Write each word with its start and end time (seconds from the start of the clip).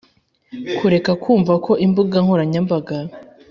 kureka 0.77 1.11
kumva 1.23 1.53
ko 1.65 1.71
imbuga 1.85 2.17
nkoranyambaga 2.23 2.97